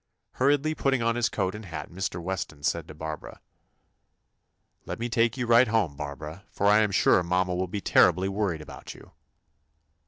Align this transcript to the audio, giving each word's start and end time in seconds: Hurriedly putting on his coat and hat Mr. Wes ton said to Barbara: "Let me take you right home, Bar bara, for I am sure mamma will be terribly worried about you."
Hurriedly 0.31 0.73
putting 0.73 1.03
on 1.03 1.15
his 1.15 1.29
coat 1.29 1.53
and 1.53 1.65
hat 1.65 1.91
Mr. 1.91 2.19
Wes 2.19 2.43
ton 2.43 2.63
said 2.63 2.87
to 2.87 2.95
Barbara: 2.95 3.39
"Let 4.83 4.97
me 4.97 5.09
take 5.09 5.37
you 5.37 5.45
right 5.45 5.67
home, 5.67 5.95
Bar 5.95 6.15
bara, 6.15 6.43
for 6.49 6.65
I 6.65 6.79
am 6.79 6.89
sure 6.91 7.21
mamma 7.21 7.53
will 7.53 7.67
be 7.67 7.81
terribly 7.81 8.27
worried 8.27 8.61
about 8.63 8.95
you." 8.95 9.11